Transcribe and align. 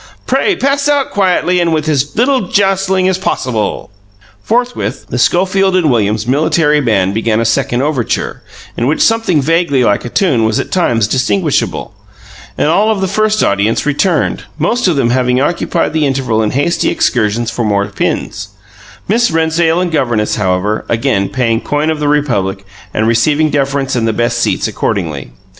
Pray 0.25 0.55
pass 0.55 0.89
out 0.89 1.11
quietly 1.11 1.59
and 1.59 1.71
with 1.71 1.87
as 1.87 2.15
little 2.15 2.47
jostling 2.47 3.07
as 3.07 3.19
possible." 3.19 3.91
Forthwith, 4.41 5.05
the 5.09 5.19
Schofield 5.19 5.75
and 5.75 5.91
Williams 5.91 6.25
Military 6.25 6.81
Band 6.81 7.13
began 7.13 7.39
a 7.39 7.45
second 7.45 7.83
overture, 7.83 8.41
in 8.75 8.87
which 8.87 8.99
something 8.99 9.43
vaguely 9.43 9.83
like 9.83 10.03
a 10.03 10.09
tune 10.09 10.43
was 10.43 10.59
at 10.59 10.71
times 10.71 11.07
distinguishable; 11.07 11.93
and 12.57 12.67
all 12.69 12.89
of 12.89 12.99
the 12.99 13.07
first 13.07 13.43
audience 13.43 13.85
returned, 13.85 14.45
most 14.57 14.87
of 14.87 14.95
them 14.95 15.11
having 15.11 15.39
occupied 15.39 15.93
the 15.93 16.07
interval 16.07 16.41
in 16.41 16.49
hasty 16.49 16.89
excursions 16.89 17.51
for 17.51 17.63
more 17.63 17.85
pins; 17.85 18.47
Miss 19.07 19.29
Rennsdale 19.29 19.79
and 19.81 19.91
governess, 19.91 20.35
however, 20.37 20.83
again 20.89 21.29
paying 21.29 21.61
coin 21.61 21.91
of 21.91 21.99
the 21.99 22.07
Republic 22.07 22.65
and 22.91 23.07
receiving 23.07 23.51
deference 23.51 23.95
and 23.95 24.07
the 24.07 24.13
best 24.13 24.39
seats 24.39 24.67
accordingly. 24.67 25.29